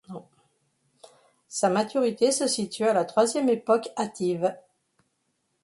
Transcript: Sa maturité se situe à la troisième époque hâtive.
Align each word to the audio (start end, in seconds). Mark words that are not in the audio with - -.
Sa 1.47 1.69
maturité 1.69 2.31
se 2.31 2.47
situe 2.47 2.85
à 2.85 2.93
la 2.93 3.05
troisième 3.05 3.49
époque 3.49 3.89
hâtive. 3.95 4.51